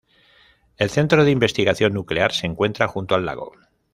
El 0.77 0.89
centro 0.89 1.23
de 1.25 1.29
investigación 1.29 1.93
nuclear 1.93 2.31
se 2.33 2.47
encuentra 2.47 2.87
junto 2.87 3.13
al 3.13 3.23
lago. 3.27 3.51